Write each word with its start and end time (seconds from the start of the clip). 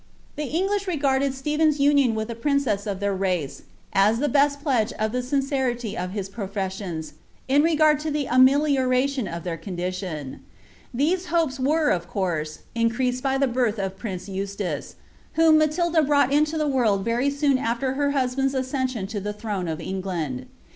The 0.35 0.49
Eiigliah 0.51 0.87
regarded 0.87 1.35
Siephen's 1.35 1.79
union 1.79 2.15
with 2.15 2.31
a 2.31 2.35
priiicm 2.35 2.87
of 2.91 2.97
tluv 2.99 3.21
nee 3.21 3.53
as 3.93 4.17
the 4.17 4.27
bon 4.27 4.49
pledge 4.55 4.91
of 4.93 5.11
the 5.11 5.19
Biaerriiy 5.19 5.93
of 5.93 6.09
his 6.13 6.27
profesaioru 6.27 7.13
in 7.47 7.61
n^rd 7.61 8.03
u> 8.03 8.11
ih« 8.15 8.27
ameliorBlioQ 8.27 9.37
of 9.37 9.43
iheir 9.43 9.61
condition. 9.61 10.43
These 10.91 11.27
hopes 11.27 11.59
were, 11.59 11.91
of 11.91 12.07
course, 12.07 12.61
increaMj 12.75 13.21
by 13.21 13.37
the 13.37 13.45
birth 13.47 13.77
of 13.77 13.95
prince 13.99 14.27
Enstnce, 14.27 14.95
whom 15.33 15.59
Matilda 15.59 16.01
brought 16.01 16.33
into 16.33 16.57
the 16.57 16.67
world 16.67 17.05
Tory 17.05 17.29
soon 17.29 17.59
after 17.59 17.93
her 17.93 18.11
hiwhanU's 18.13 18.55
accession 18.55 19.07
lo 19.13 19.19
the 19.19 19.33
throne 19.33 19.67
of 19.67 19.77
EngUnJ. 19.77 20.45